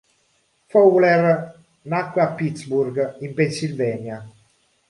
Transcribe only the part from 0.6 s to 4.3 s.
Fowler nacque a Pittsburgh, in Pennsylvania.